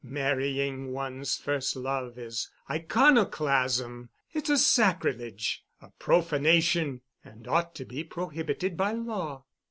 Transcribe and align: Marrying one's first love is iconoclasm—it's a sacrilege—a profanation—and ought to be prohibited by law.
Marrying 0.03 0.93
one's 0.93 1.37
first 1.37 1.75
love 1.75 2.17
is 2.17 2.49
iconoclasm—it's 2.67 4.49
a 4.49 4.57
sacrilege—a 4.57 5.91
profanation—and 5.99 7.47
ought 7.47 7.75
to 7.75 7.85
be 7.85 8.03
prohibited 8.03 8.75
by 8.75 8.93
law. 8.93 9.43